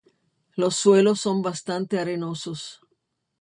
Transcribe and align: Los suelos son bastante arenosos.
Los 0.55 0.77
suelos 0.77 1.21
son 1.21 1.43
bastante 1.43 1.99
arenosos. 1.99 2.79